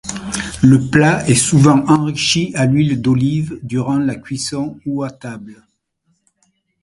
[0.63, 5.63] Le plat est souvent enrichi à l'huile d'olive, durant la cuisson ou à table.